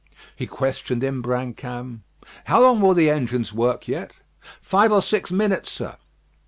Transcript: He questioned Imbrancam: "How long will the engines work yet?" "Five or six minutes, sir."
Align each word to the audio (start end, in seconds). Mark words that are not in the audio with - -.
He 0.35 0.47
questioned 0.47 1.03
Imbrancam: 1.03 2.01
"How 2.45 2.59
long 2.59 2.81
will 2.81 2.95
the 2.95 3.11
engines 3.11 3.53
work 3.53 3.87
yet?" 3.87 4.13
"Five 4.59 4.91
or 4.91 5.03
six 5.03 5.31
minutes, 5.31 5.71
sir." 5.71 5.95